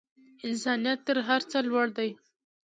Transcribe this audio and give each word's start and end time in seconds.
انسانیت 0.47 0.99
تر 1.07 1.17
هر 1.27 1.41
څه 1.51 1.57
لوړ 1.69 1.87
دی. 1.97 2.09